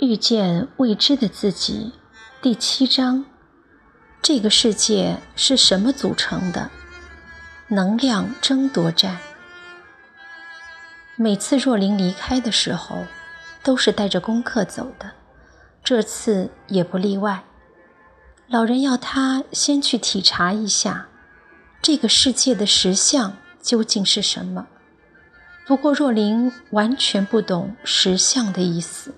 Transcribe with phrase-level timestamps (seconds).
[0.00, 1.92] 遇见未知的自己，
[2.40, 3.24] 第七章：
[4.22, 6.70] 这个世界是什么组成的？
[7.66, 9.18] 能量争夺战。
[11.16, 13.06] 每次若琳离开的时候，
[13.64, 15.10] 都是带着功课走的，
[15.82, 17.42] 这次也不例外。
[18.46, 21.08] 老人要他先去体察一下，
[21.82, 24.68] 这个世界的实相究竟是什么。
[25.66, 29.12] 不过若琳完全不懂实相的意思。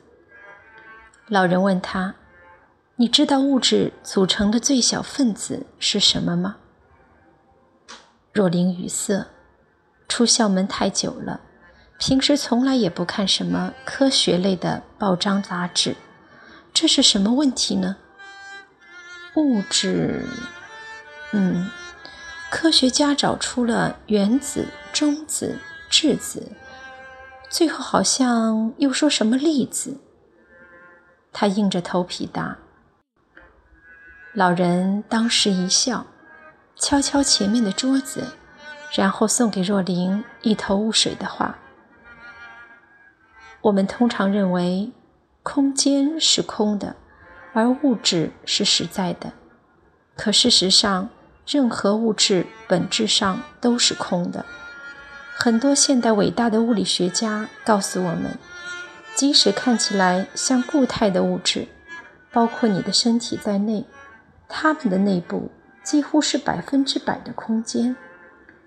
[1.31, 2.17] 老人问他
[2.97, 6.57] ：“你知道物质组成的最小分子是什么吗？”
[8.35, 9.27] 若琳语塞。
[10.09, 11.41] 出校门太久了，
[11.97, 15.95] 平时从来也不看什么科学类的报章杂志。
[16.75, 17.97] 这是什么问题呢？
[19.37, 20.27] 物质……
[21.33, 21.71] 嗯，
[22.51, 25.57] 科学家找出了原子、中子、
[25.89, 26.51] 质子，
[27.49, 29.97] 最后好像又说什么粒子。
[31.33, 32.59] 他硬着头皮答。
[34.33, 36.07] 老人当时一笑，
[36.77, 38.29] 敲敲前面的桌子，
[38.93, 41.59] 然后送给若琳一头雾水的话
[43.63, 44.93] ：“我们通常认为，
[45.43, 46.95] 空间是空的，
[47.53, 49.33] 而物质是实在的。
[50.17, 51.09] 可事实上，
[51.47, 54.45] 任何物质本质上都是空的。
[55.35, 58.39] 很多现代伟大的物理学家告诉我们。”
[59.15, 61.69] 即使看起来像固态的物质，
[62.33, 63.85] 包括你的身体在内，
[64.49, 65.51] 它们的内部
[65.83, 67.95] 几乎是百分之百的空间。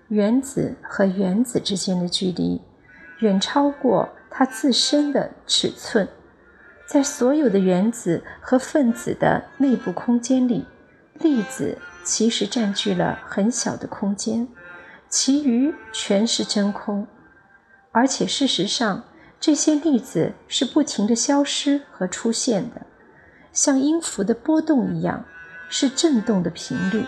[0.08, 2.60] 原子和原子之间的距离
[3.20, 6.08] 远超过它自身的尺寸。
[6.86, 10.66] 在所有的原子和分子的内部空间里，
[11.14, 14.46] 粒子其实占据了很小的空间，
[15.08, 17.06] 其余全是真空。
[17.90, 19.04] 而且事实上，
[19.44, 22.86] 这些粒子是不停的消失和出现的，
[23.52, 25.26] 像音符的波动一样，
[25.68, 27.04] 是振动的频率，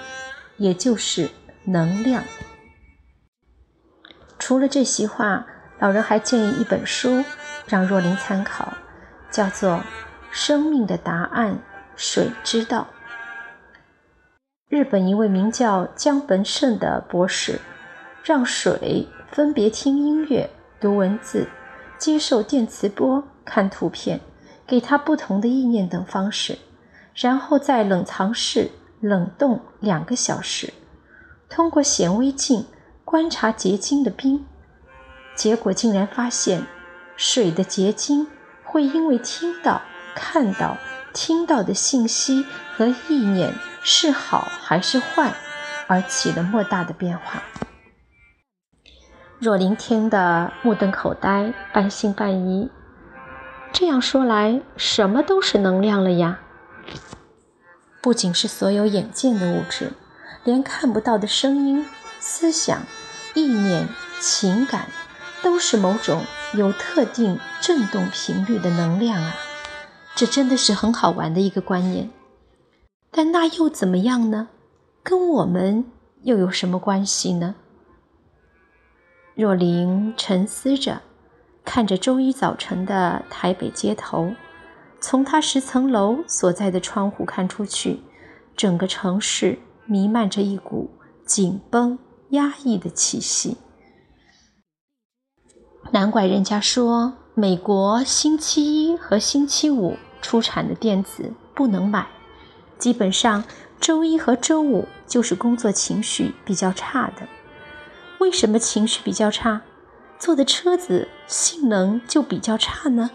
[0.58, 1.30] 也就是
[1.64, 2.22] 能量。
[4.38, 5.46] 除了这席话，
[5.78, 7.24] 老人还建议一本书
[7.66, 8.74] 让若琳参考，
[9.30, 9.70] 叫做
[10.30, 11.62] 《生命的答案：
[11.96, 12.88] 水之道》。
[14.68, 17.58] 日本一位名叫江本胜的博士，
[18.22, 21.48] 让水分别听音乐、读文字。
[21.98, 24.20] 接受电磁波、看图片，
[24.66, 26.58] 给他不同的意念等方式，
[27.14, 28.70] 然后在冷藏室
[29.00, 30.72] 冷冻两个小时，
[31.48, 32.66] 通过显微镜
[33.04, 34.44] 观察结晶的冰，
[35.34, 36.62] 结果竟然发现，
[37.16, 38.26] 水的结晶
[38.64, 39.82] 会因为听到、
[40.14, 40.76] 看到、
[41.14, 42.44] 听到的信息
[42.76, 45.32] 和意念是好还是坏，
[45.86, 47.42] 而起了莫大的变化。
[49.38, 52.70] 若琳听得目瞪口呆，半信半疑。
[53.70, 56.40] 这样说来，什么都是能量了呀？
[58.00, 59.92] 不仅是所有眼见的物质，
[60.44, 61.84] 连看不到的声音、
[62.18, 62.80] 思想、
[63.34, 63.86] 意念、
[64.20, 64.86] 情感，
[65.42, 66.22] 都是某种
[66.54, 69.34] 有特定振动频率的能量啊！
[70.14, 72.08] 这真的是很好玩的一个观念。
[73.10, 74.48] 但那又怎么样呢？
[75.02, 75.84] 跟我们
[76.22, 77.54] 又有什么关系呢？
[79.36, 81.02] 若琳沉思着，
[81.62, 84.32] 看着周一早晨的台北街头，
[84.98, 88.00] 从她十层楼所在的窗户看出去，
[88.56, 90.90] 整个城市弥漫着一股
[91.26, 91.98] 紧绷、
[92.30, 93.58] 压抑的气息。
[95.90, 102.06] 难怪人家说，美国星期一和星期五出产的电子不能买，
[102.78, 103.44] 基本上
[103.78, 107.28] 周一和周五就是工作情绪比较差的。
[108.18, 109.62] 为什么情绪比较差，
[110.18, 113.10] 坐的车子性能就比较差呢？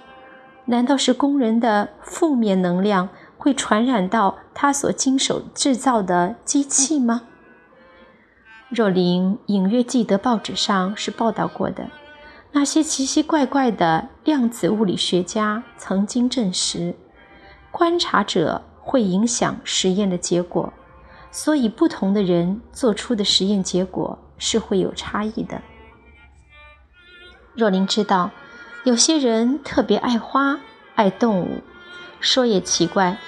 [0.65, 7.23] 难道是工人的负面能量会传染到他所经手制造的机器吗？
[8.69, 11.89] 若琳隐约记得报纸上是报道过的，
[12.51, 16.95] 那些奇奇怪怪的量子物理学家曾经证实，
[17.71, 20.71] 观察者会影响实验的结果，
[21.31, 24.19] 所以不同的人做出的实验结果。
[24.43, 25.61] 是会有差异的。
[27.53, 28.31] 若琳知道，
[28.83, 30.59] 有些人特别爱花、
[30.95, 31.61] 爱动物。
[32.19, 33.19] 说也奇怪，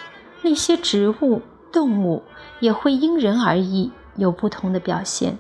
[0.42, 2.24] 那些植物、动物
[2.60, 5.38] 也会因人而异，有不同的表现。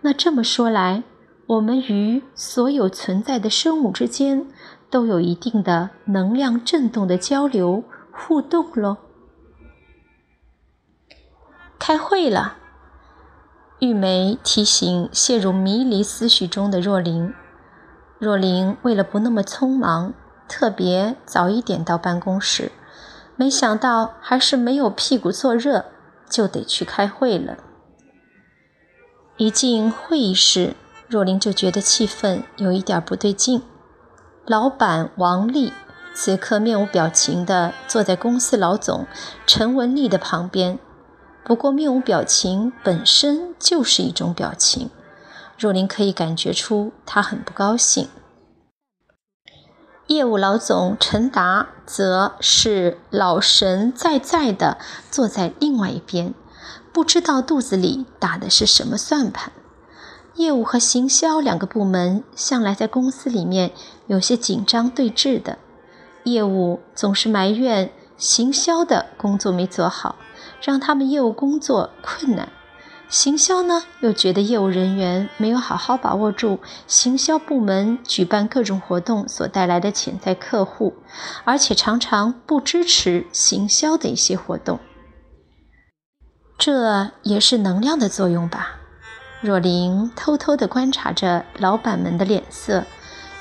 [0.00, 1.04] 那这么说来，
[1.46, 4.48] 我们与所有存在的生物之间
[4.90, 8.96] 都有一定的能量振动的交流互动喽。
[11.78, 12.56] 开会了。
[13.80, 17.34] 玉梅提醒陷入迷离思绪中的若琳。
[18.18, 20.14] 若琳为了不那么匆忙，
[20.48, 22.72] 特别早一点到办公室，
[23.36, 25.86] 没想到还是没有屁股坐热，
[26.30, 27.56] 就得去开会了。
[29.36, 30.76] 一进会议室，
[31.08, 33.62] 若琳就觉得气氛有一点不对劲。
[34.46, 35.72] 老板王丽
[36.14, 39.06] 此刻面无表情地坐在公司老总
[39.46, 40.78] 陈文丽的旁边，
[41.44, 44.88] 不过面无表情本身就是一种表情，
[45.58, 48.08] 若琳可以感觉出他很不高兴。
[50.06, 54.78] 业务老总陈达则是老神在在的
[55.10, 56.34] 坐在另外一边，
[56.92, 59.52] 不知道肚子里打的是什么算盘。
[60.34, 63.70] 业务和行销两个部门向来在公司里面
[64.06, 65.58] 有些紧张对峙的，
[66.24, 70.16] 业务总是埋怨行销的工作没做好，
[70.64, 72.48] 让他们业务工作困难。
[73.10, 80.94] 行销呢，又觉得业务人员没有好好把握住行销部门举办各种活动所带来的潜在客户，
[81.44, 84.80] 而且常常不支持行销的一些活动。
[86.56, 88.76] 这也是能量的作用吧？
[89.42, 92.84] 若琳偷偷地观察着老板们的脸色，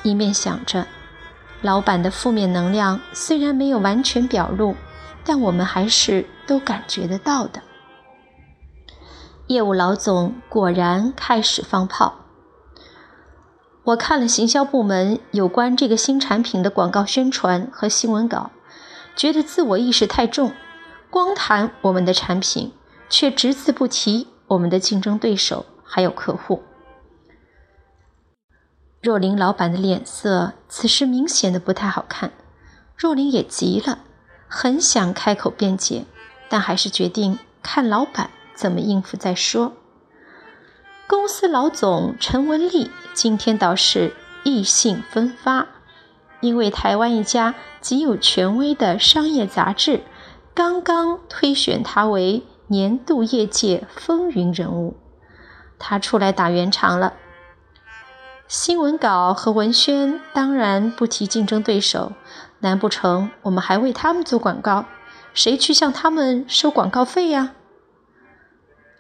[0.04, 0.86] 一面想着，
[1.62, 4.76] 老板的负面能量虽然没有完全表露，
[5.26, 7.62] 但我们还是都感觉得到的。
[9.48, 12.16] 业务老总果然开始放炮。
[13.84, 18.52] 我看了行销部门有关这个新产品的广告宣传和新闻稿，
[19.16, 20.54] 觉得自我意识太重，
[21.10, 22.72] 光谈我们的产品，
[23.10, 26.64] 却只字不提我们的竞争对手还有客户。
[29.02, 32.32] 若琳老板的脸色此时明显的不太好看，
[32.96, 34.00] 若琳也急了，
[34.56, 36.06] 很想开口辩解，
[36.48, 38.30] 但还是决定看老板。
[38.54, 39.74] 怎么应付再说。
[41.08, 44.14] 公司老总陈文丽今天倒是
[44.44, 45.70] 意兴奋发，
[46.40, 50.04] 因为台湾一家极有权威的商业杂志
[50.54, 54.96] 刚刚推选他为年度业界风云人物，
[55.80, 57.14] 他出来打圆场了。
[58.48, 62.12] 新闻稿和文宣当然不提竞争对手，
[62.60, 64.86] 难不成我们还为他们做广告？
[65.34, 67.54] 谁去向他们收广告费呀？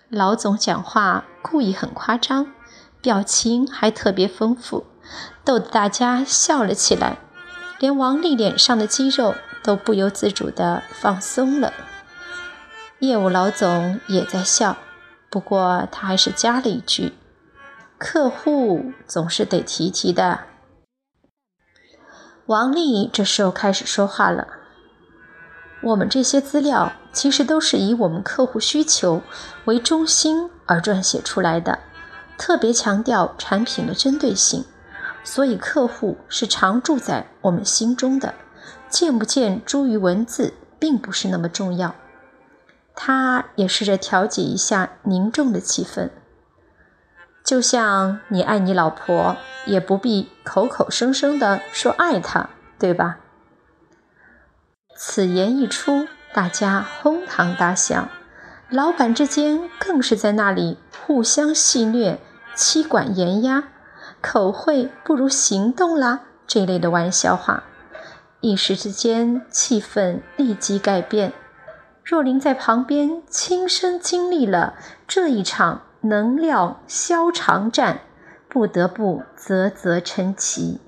[0.09, 2.47] 老总讲话故意很夸张，
[3.01, 4.85] 表情还特别丰富，
[5.43, 7.17] 逗得大家笑了起来，
[7.77, 11.71] 连王丽脸上的肌肉都不由自主地放松了。
[12.99, 14.77] 业务老总也在笑，
[15.29, 17.13] 不过他还是加了一句
[18.05, 20.41] ：“客户总是得提提的。”
[22.47, 24.45] 王丽这时候开始说话了。
[25.83, 29.21] 我们这些资料其实都是以我们客户需求
[29.63, 31.79] 为中心而撰写出来的，
[32.37, 34.65] 特别强调产品的针对性，
[35.23, 38.33] 所以客户是常驻在我们心中的，
[38.89, 41.95] 见不见诸于文字并不是那么重要。
[42.93, 46.09] 他也试着调节一下凝重的气氛，
[47.43, 49.35] 就像你爱你老婆，
[49.65, 53.17] 也不必口口声声的说爱她，对吧？
[54.95, 58.07] 此言一出，大家哄堂大笑，
[58.69, 62.17] 老板之间更是在那里互相戏谑、
[62.55, 63.65] 妻管严压、
[64.21, 67.63] 口惠不如行动啦这类的玩笑话。
[68.39, 71.33] 一时之间，气氛立即改变。
[72.03, 74.75] 若琳在旁边亲身经历了
[75.07, 78.01] 这一场能量消长战，
[78.49, 80.81] 不得不啧啧称奇。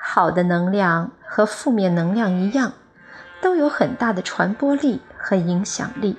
[0.00, 2.74] 好的能量和负面能量一样，
[3.42, 6.16] 都有很大的传播力和影响力。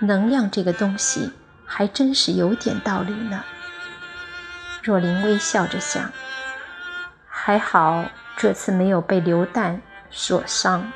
[0.00, 1.30] 能量这个东西
[1.66, 3.44] 还真是有点道理呢。
[4.82, 6.10] 若琳微笑着想，
[7.26, 10.90] 还好这次没有被流弹所伤。